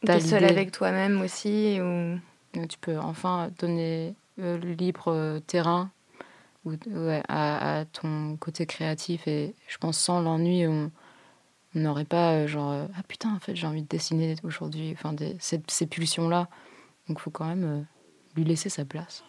[0.00, 0.52] Tu T'as es seule l'idée.
[0.52, 2.18] avec toi-même aussi ou...
[2.68, 5.90] tu peux enfin donner le libre euh, terrain
[6.66, 9.26] ou, ouais, à, à ton côté créatif.
[9.28, 10.90] Et je pense sans l'ennui, on
[11.74, 14.92] on n'aurait pas euh, genre euh, ah putain en fait j'ai envie de dessiner aujourd'hui.
[14.96, 16.48] Enfin des- cette- ces pulsions là.
[17.08, 17.82] Donc faut quand même euh,
[18.36, 19.24] lui laisser sa place.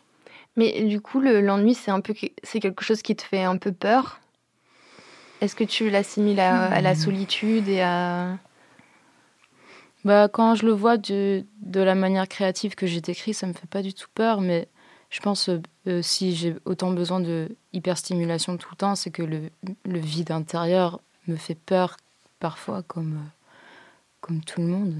[0.55, 3.57] Mais du coup, le- l'ennui, c'est un peu, c'est quelque chose qui te fait un
[3.57, 4.19] peu peur?
[5.41, 8.37] Est-ce que tu l'assimiles à, à la solitude et à...
[10.05, 13.53] Bah, quand je le vois de, de la manière créative que j'ai décrit, ça me
[13.53, 14.67] fait pas du tout peur, mais
[15.09, 19.23] je pense euh, euh, si j'ai autant besoin de hyperstimulation tout le temps, c'est que
[19.23, 19.49] le,
[19.85, 21.97] le vide intérieur me fait peur
[22.39, 23.29] parfois, comme, euh,
[24.21, 24.95] comme tout le monde.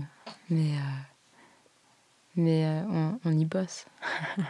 [0.49, 1.01] Mais, euh,
[2.35, 3.85] mais euh, on, on y bosse.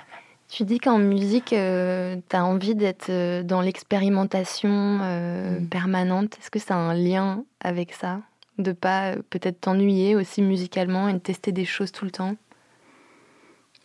[0.47, 5.67] Tu dis qu'en musique, tu as envie d'être euh, dans l'expérimentation euh, Mm.
[5.69, 6.38] permanente.
[6.39, 8.21] Est-ce que ça a un lien avec ça?
[8.59, 12.36] De pas euh, peut-être t'ennuyer aussi musicalement et de tester des choses tout le temps?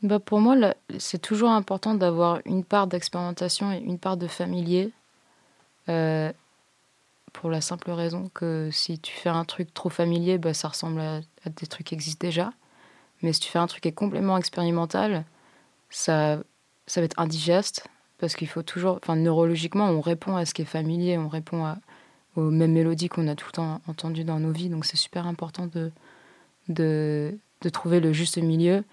[0.02, 0.54] Bah pour moi,
[0.98, 4.92] c'est toujours important d'avoir une part d'expérimentation et une part de familier.
[5.88, 6.30] Euh,
[7.40, 11.00] pour la simple raison que si tu fais un truc trop familier, bah, ça ressemble
[11.00, 12.52] à, des trucs qui existent déjà.
[13.22, 15.24] Mais si tu fais un truc qui est complètement expérimental,
[15.88, 16.38] ça,
[16.86, 17.88] ça va être indigeste
[18.18, 21.76] parce qu'il faut toujours, enfin neurologiquement, on répond à ce qui est familier, on répond
[22.36, 24.68] aux mêmes mélodies qu'on a tout le temps entendues dans nos vies.
[24.68, 25.90] Donc c'est super important de,
[26.68, 28.84] de, de trouver le juste milieu.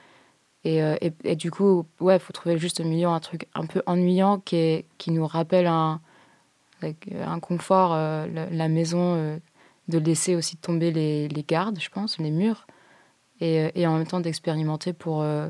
[0.64, 0.96] Et, euh,
[1.26, 4.40] et du coup, ouais, il faut trouver le juste milieu, un truc un peu ennuyant
[4.40, 6.00] qui, est, qui nous rappelle un,
[6.82, 9.38] like, un confort, euh, la, la maison, euh,
[9.88, 12.68] de laisser aussi tomber les, les gardes, je pense, les murs,
[13.40, 15.22] et, euh, et en même temps d'expérimenter pour...
[15.22, 15.50] euh,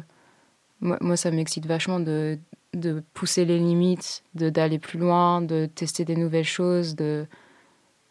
[0.79, 2.37] moi, moi, ça m'excite vachement de,
[2.73, 7.25] de pousser les limites, d'aller plus loin, de tester des nouvelles choses, de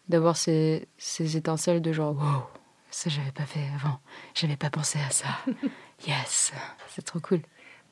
[0.09, 2.43] d'avoir ces, ces étincelles de genre, wow,
[2.91, 3.99] ça j'avais pas fait avant,
[4.35, 5.27] j'avais pas pensé à ça.
[6.07, 6.53] Yes,
[6.89, 7.41] c'est trop cool.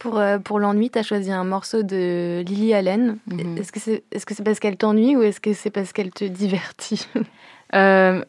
[0.05, 3.17] Pour, euh, pour l'ennui, tu as choisi un morceau de Lily Allen.
[3.27, 3.57] Mhm.
[3.57, 6.11] Est-ce que c'est est -ce c'est parce qu'elle t'ennuie ou est-ce que c'est parce qu'elle
[6.11, 7.09] te divertit
[7.75, 8.23] Euh,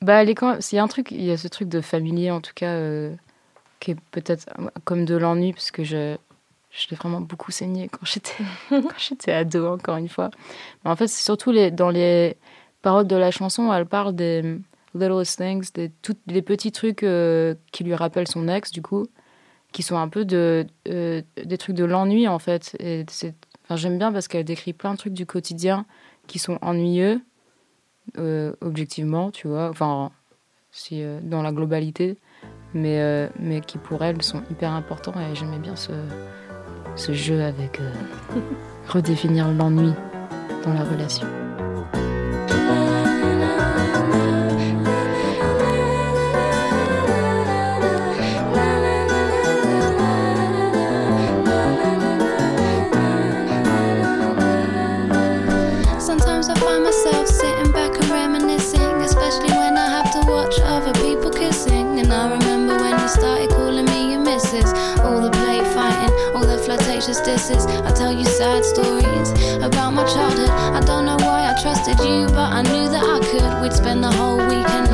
[0.00, 2.52] bah, il y a un truc, il y a ce truc de familier en tout
[2.54, 3.12] cas, euh,
[3.80, 4.46] qui est peut-être
[4.84, 6.16] comme de l'ennui, parce que je,
[6.70, 10.30] je l'ai vraiment beaucoup saigné quand j'étais, ado, encore une fois.
[10.84, 12.36] Mais en fait, c'est surtout les, dans les
[12.82, 14.42] paroles de la chanson, elle parle des
[14.94, 19.06] littlest things, des, toutes, les petits trucs euh, qui lui rappellent son ex, du coup,
[19.72, 22.76] qui sont un peu de, euh, des trucs de l'ennui, en fait.
[23.64, 25.86] Enfin, j'aime bien parce qu'elle décrit plein de trucs du quotidien
[26.26, 27.20] qui sont ennuyeux,
[28.18, 30.10] euh, objectivement, tu vois, enfin,
[30.70, 32.18] si, euh, dans la globalité,
[32.74, 35.92] mais, mais qui pour elle sont hyper importants et j'aimais bien ce,
[36.96, 37.80] ce jeu avec
[38.88, 39.92] redéfinir l'ennui
[40.64, 41.26] dans la relation.
[67.32, 67.64] Disses.
[67.88, 69.30] I tell you sad stories
[69.62, 70.50] about my childhood.
[70.50, 73.62] I don't know why I trusted you, but I knew that I could.
[73.62, 74.91] We'd spend the whole weekend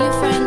[0.00, 0.39] your friends.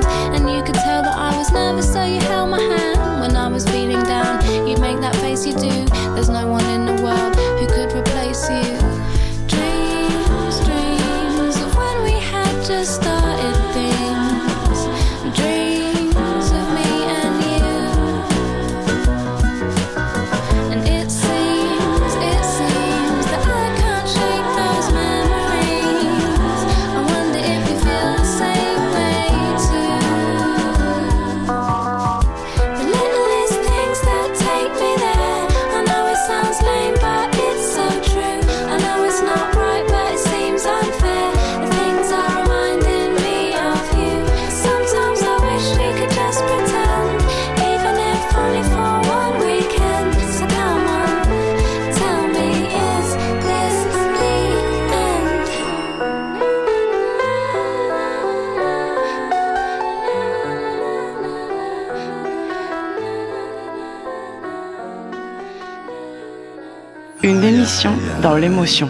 [68.23, 68.89] Dans l'émotion.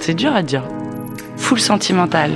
[0.00, 0.62] C'est dur à dire.
[1.36, 2.30] Full sentimental.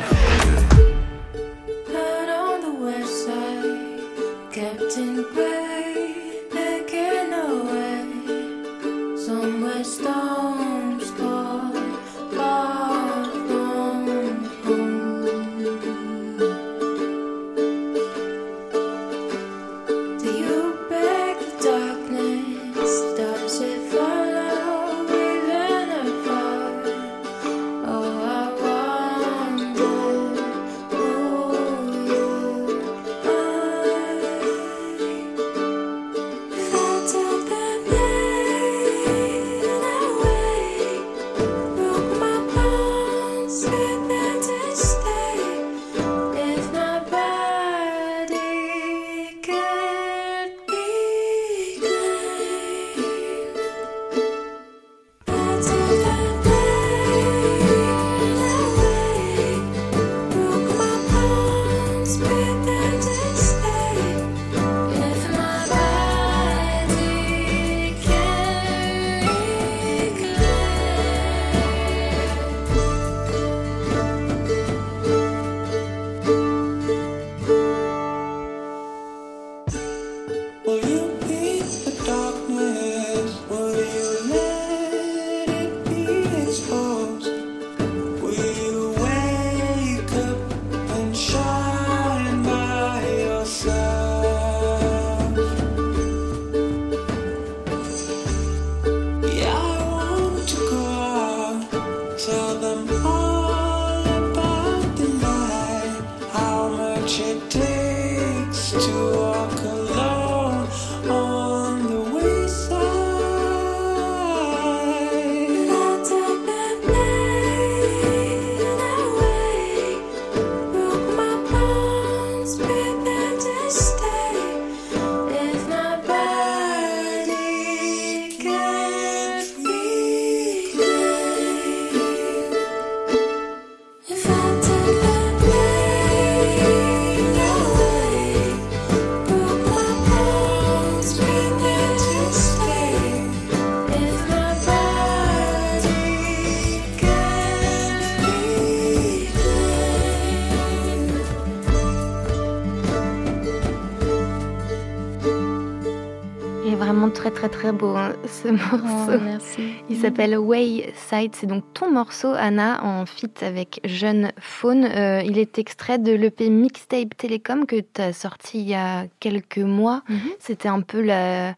[158.26, 159.12] Ce morceau.
[159.14, 159.74] Oh, merci.
[159.88, 164.84] Il s'appelle Wayside, c'est donc ton morceau, Anna, en feat avec Jeune Faune.
[164.84, 169.06] Euh, il est extrait de l'EP Mixtape Télécom que tu as sorti il y a
[169.20, 170.02] quelques mois.
[170.08, 170.18] Mhm.
[170.38, 171.54] C'était un peu la...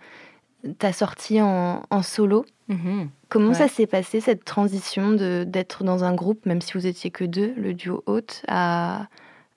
[0.79, 2.45] ta sortie en, en solo.
[2.69, 3.09] Mhm.
[3.29, 3.55] Comment Ouais.
[3.55, 7.53] ça s'est passé, cette transition d'être dans un groupe, même si vous étiez que deux,
[7.57, 9.07] le duo hôte, à,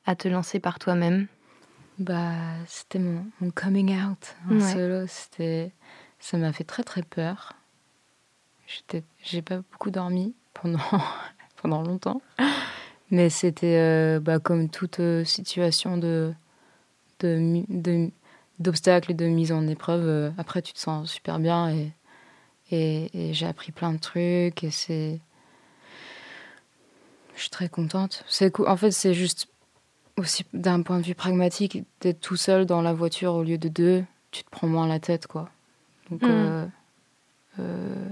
[0.05, 1.27] à te lancer par toi-même?
[1.99, 2.31] Bah,
[2.67, 4.73] c'était mon, mon coming out en Ouais.
[4.73, 5.05] solo.
[5.07, 5.71] C'était,
[6.23, 7.51] ça m'a fait très très peur.
[9.23, 10.33] J'ai pas beaucoup dormi
[11.61, 12.21] pendant longtemps,
[13.11, 16.33] mais c'était euh, bah, comme toute euh, situation de
[17.35, 18.09] mi- de-
[19.09, 20.07] et de mise en épreuve.
[20.07, 21.69] euh, après, tu te sens super bien
[22.71, 25.19] et j'ai appris plein de trucs et c'est
[27.35, 28.23] je suis très contente.
[28.29, 29.47] C'est en fait, c'est juste
[30.17, 33.67] aussi d'un point de vue pragmatique, d'être tout seul dans la voiture au lieu de
[33.67, 35.49] deux, tu te prends moins la tête, quoi.
[36.13, 36.31] Donc, Mm.
[36.31, 36.65] euh,
[37.59, 38.09] euh,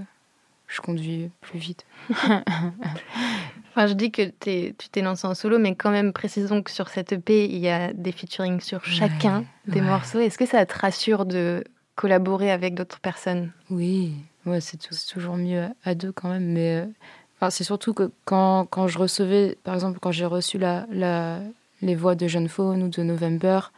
[0.68, 1.84] je conduis plus vite.
[3.74, 6.88] Enfin, je dis que tu t'es lancé en solo, mais quand même, précisons que sur
[6.90, 9.86] cette EP, il y a des featuring sur chacun des ouais.
[9.86, 10.18] morceaux.
[10.20, 11.64] Est-ce que ça te rassure de
[11.96, 13.50] collaborer avec d'autres personnes?
[13.70, 14.12] Oui,
[14.44, 16.44] ouais, c'est tou- c'est toujours mieux à- à deux quand même.
[16.52, 16.86] Mais euh,
[17.36, 21.40] enfin, c'est surtout que quand, quand je recevais, par exemple, quand j'ai reçu la, la,
[21.80, 23.72] les voix de Jeune Faune ou de November,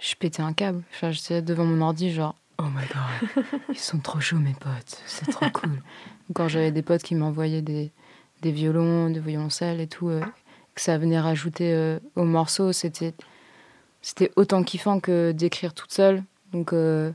[0.00, 0.82] je pétais un câble.
[0.92, 5.02] Enfin, J'étais devant mon ordi, genre, oh my god, ils sont trop chauds, mes potes,
[5.06, 5.82] c'est trop cool.
[6.34, 7.90] Quand j'avais des potes qui m'envoyaient des,
[8.42, 10.20] des violons, des violoncelles et tout, euh,
[10.74, 13.14] que ça venait rajouter euh, au morceau, c'était
[14.02, 16.22] c'était autant kiffant que d'écrire toute seule.
[16.52, 17.12] Donc, euh,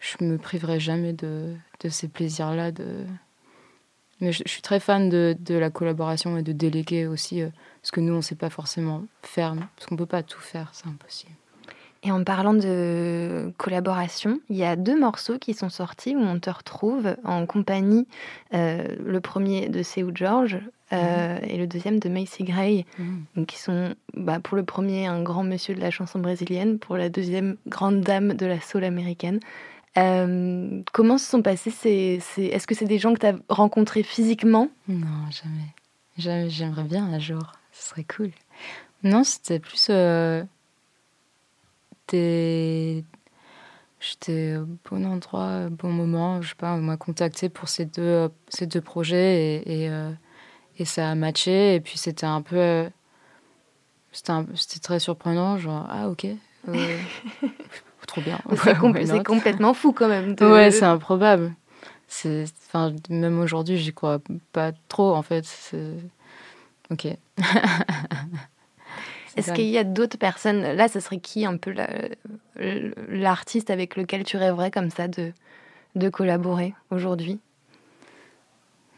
[0.00, 2.72] je me priverai jamais de, de ces plaisirs-là.
[2.72, 3.04] De...
[4.20, 7.42] Mais je, je suis très fan de, de la collaboration et de déléguer aussi,
[7.80, 10.40] parce que nous, on ne sait pas forcément faire, parce qu'on ne peut pas tout
[10.40, 11.32] faire, c'est impossible.
[12.02, 16.38] Et en parlant de collaboration, il y a deux morceaux qui sont sortis où on
[16.38, 18.06] te retrouve en compagnie,
[18.54, 20.58] euh, le premier de Seu George
[20.92, 22.84] euh, et le deuxième de Macy Gray,
[23.34, 26.96] donc qui sont bah, pour le premier un grand monsieur de la chanson brésilienne, pour
[26.96, 29.40] la deuxième grande dame de la soul américaine.
[29.98, 32.18] Euh, comment se sont passés ces...
[32.20, 34.68] ces- Est-ce que c'est des gens que tu as rencontrés physiquement?
[34.86, 35.74] Non, jamais.
[36.18, 36.50] Jamais.
[36.50, 37.52] J'aimerais bien un jour.
[37.72, 38.30] Ce serait cool.
[39.02, 39.86] Non, c'était plus.
[39.90, 40.44] euh,
[44.00, 46.42] J'étais au bon endroit, au bon moment.
[46.42, 50.10] Je sais pas, on m'a contacté pour ces deux, ces deux projets et, et, euh,
[50.78, 51.74] et ça a matché.
[51.76, 52.56] Et puis c'était un peu.
[52.56, 52.88] euh,
[54.12, 55.56] C'était très surprenant.
[55.58, 56.26] Genre, ah ok.
[56.68, 56.98] euh,
[58.06, 58.38] trop bien.
[58.56, 58.92] C'est com-
[59.24, 60.34] complètement fou quand même.
[60.34, 61.52] de- Ouais, c'est improbable.
[62.08, 64.20] C'est, enfin, même aujourd'hui, j'y crois
[64.52, 65.44] pas trop, en fait.
[66.90, 67.08] Ok.
[69.36, 71.88] Est-ce qu'il y a d'autres personnes Là, ce serait qui un peu la-
[73.08, 75.32] l'artiste avec lequel tu rêverais comme ça de,
[75.94, 77.38] de collaborer aujourd'hui?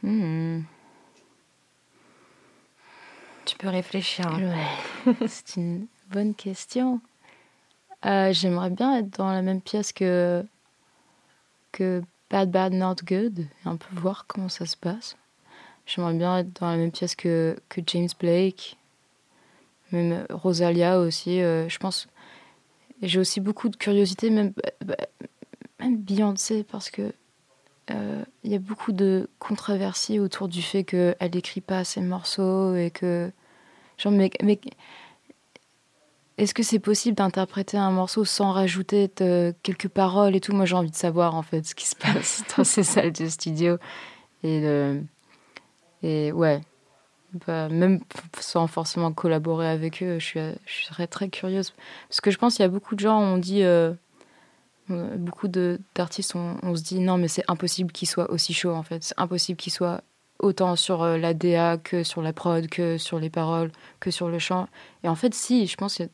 [0.03, 0.61] Hmm.
[3.45, 4.27] Tu peux réfléchir.
[4.29, 4.43] hein.
[5.07, 5.15] Ouais.
[5.27, 7.01] C'est une bonne question.
[8.07, 10.45] Euh, j'aimerais bien être dans la même pièce que,
[11.73, 15.17] que Bad Bad Not Good et un peu voir comment ça se passe.
[15.87, 18.77] J'aimerais bien être dans la même pièce que, que James Blake,
[19.93, 21.41] même Rosalia aussi.
[21.41, 22.09] euh, je pense.
[23.03, 24.53] J'ai aussi beaucoup de curiosité, même,
[24.85, 24.97] bah,
[25.81, 27.13] même Beyoncé, parce que
[27.91, 32.75] euh, il y a beaucoup de controversies autour du fait qu'elle n'écrit pas ses morceaux
[32.75, 33.31] et que.
[33.99, 34.59] Genre, mais, mais
[36.37, 39.11] est-ce que c'est possible d'interpréter un morceau sans rajouter
[39.63, 40.53] quelques paroles et tout?
[40.55, 43.27] Moi, j'ai envie de savoir en fait ce qui se passe dans ces salles de
[43.29, 43.77] studio.
[44.45, 45.03] Et, le-
[46.05, 46.61] et ouais,
[47.47, 48.01] bah, même
[48.41, 51.73] sans forcément collaborer avec eux, je, serais très curieuse.
[52.09, 53.63] Parce que je pense qu'il y a beaucoup de gens, on dit.
[53.63, 53.93] euh,
[54.91, 58.83] euh, beaucoup d'artistes, on, se dit non, mais c'est impossible qu'il soit aussi chaud en
[58.83, 59.03] fait.
[59.05, 60.03] C'est impossible qu'il soit
[60.39, 63.71] autant sur euh, la DA que sur la prod, que sur les paroles,
[64.01, 64.69] que sur le chant.
[65.05, 66.09] Et en fait, si, je pense qu'il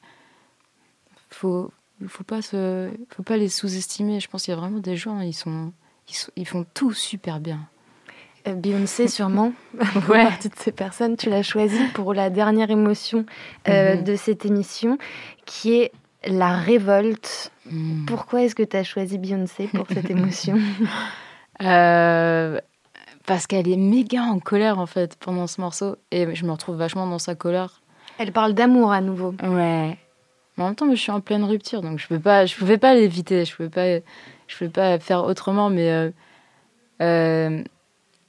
[1.30, 1.70] faut,
[2.08, 4.20] faut pas faut pas les sous-estimer.
[4.20, 5.72] Je pense qu'il y a vraiment des gens, ils sont,
[6.08, 7.68] ils, ils font tout super bien.
[8.46, 9.52] Beyoncé, sûrement.
[10.08, 10.24] Ouais.
[10.24, 11.16] partie de ces personnes.
[11.16, 13.24] Tu l'as choisie pour la dernière émotion
[13.68, 14.04] euh, Mhm.
[14.04, 14.98] de cette émission,
[15.46, 15.92] qui est
[16.26, 17.50] la révolte.
[17.70, 18.04] Mm.
[18.06, 20.58] Pourquoi est-ce que tu as choisi Beyoncé pour cette émotion
[21.62, 22.58] Euh,
[23.26, 26.74] parce qu'elle est méga en colère en fait pendant ce morceau et je me retrouve
[26.76, 27.80] vachement dans sa colère.
[28.18, 29.36] Elle parle d'amour à nouveau.
[29.40, 29.96] Ouais.
[30.56, 32.76] Mais en même temps, je suis en pleine rupture, donc je peux pas, je pouvais
[32.76, 34.04] pas l'éviter, je pouvais pas,
[34.48, 35.70] je pouvais pas faire autrement.
[35.70, 36.10] Mais
[37.00, 37.62] euh,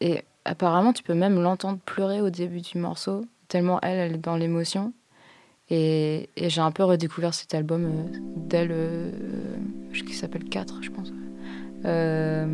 [0.02, 4.18] et apparemment, tu peux même l'entendre pleurer au début du morceau, tellement elle, elle est
[4.18, 4.94] dans l'émotion.
[5.70, 9.12] Et, j'ai un peu redécouvert cet album euh, d'elle, euh,
[9.92, 11.12] je- qui s'appelle 4, je pense.
[11.86, 12.46] Euh,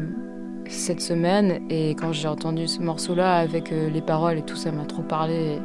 [0.69, 4.71] cette semaine, et quand j'ai entendu ce morceau-là avec euh, les paroles et tout, ça
[4.71, 5.59] m'a trop parlé.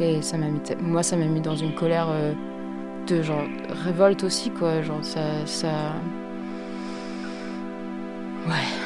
[0.00, 2.34] Et, ça m'a mis, moi, ça m'a mis dans une colère euh,
[3.06, 3.44] de genre
[3.84, 4.82] révolte aussi, quoi.
[4.82, 5.72] Genre, ça...
[8.46, 8.85] Ouais.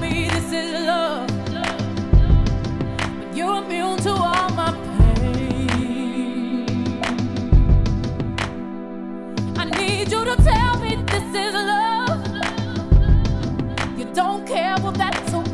[10.11, 12.27] you tell me this is love.
[13.97, 15.50] You don't care, well, that's okay.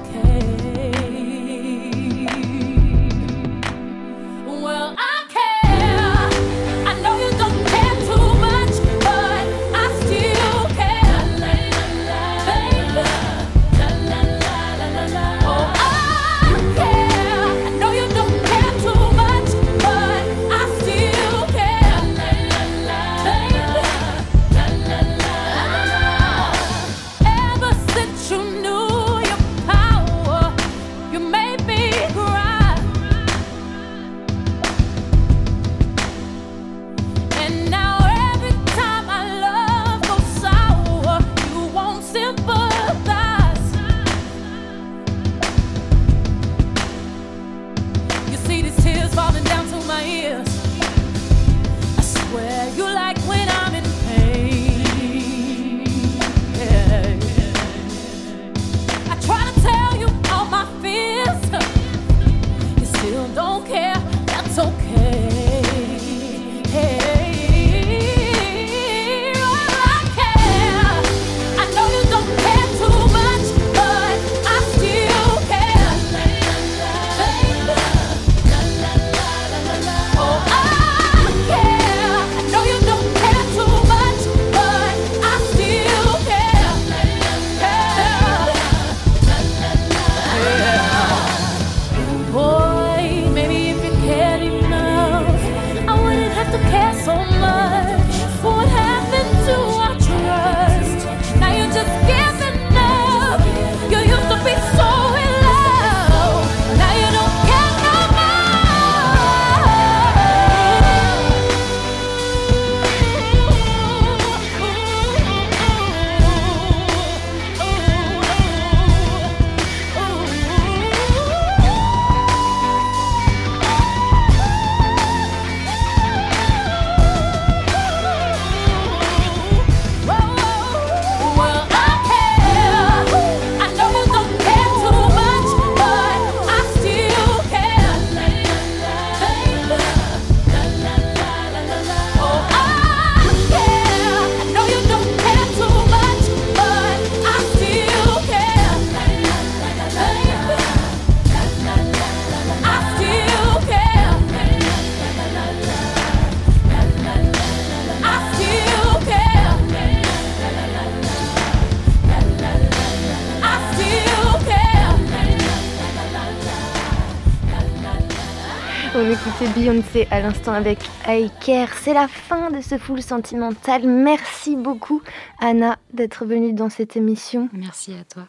[169.68, 171.68] Beyoncé à l'instant avec I Care.
[171.82, 173.86] C'est la fin de ce full sentimental.
[173.86, 175.01] Merci beaucoup,
[175.41, 177.49] Anna, d'être venue dans cette émission.
[177.51, 178.24] Merci à toi.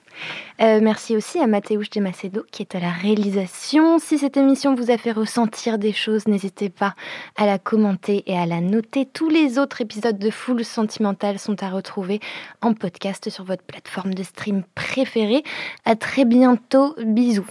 [0.61, 4.01] Euh, merci aussi à Mathéouche de Macedo qui est à la réalisation.
[4.01, 6.97] Si cette émission vous a fait ressentir des choses, n'hésitez pas
[7.37, 9.07] à la commenter et à la noter.
[9.07, 12.19] Tous les autres épisodes de Full Sentimental sont à retrouver
[12.63, 15.45] en podcast sur votre plateforme de stream préférée.
[15.85, 16.97] À très bientôt.
[16.99, 17.47] Bisous.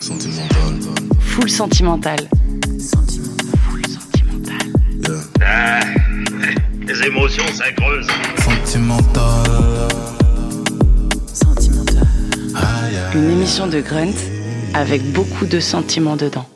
[1.22, 2.20] Full sentimental.
[2.80, 3.17] Full
[5.04, 5.20] sentimental.
[5.42, 5.80] Ah,
[6.88, 8.08] les émotions, ça creuse.
[8.44, 9.48] Sentimental.
[13.14, 14.14] Une émission de Grunt
[14.74, 16.48] avec beaucoup de sentiments dedans.